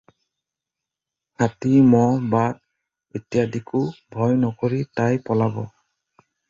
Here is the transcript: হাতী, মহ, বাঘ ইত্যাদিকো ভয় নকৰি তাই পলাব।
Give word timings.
হাতী, 1.37 1.73
মহ, 1.91 2.15
বাঘ 2.33 2.55
ইত্যাদিকো 3.21 3.83
ভয় 4.17 4.35
নকৰি 4.47 4.85
তাই 5.01 5.25
পলাব। 5.31 5.63